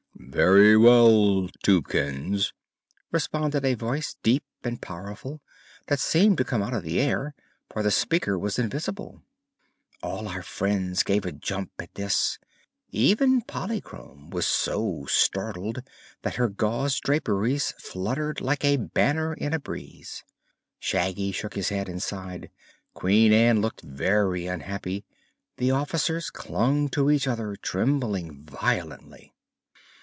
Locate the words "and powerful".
4.63-5.41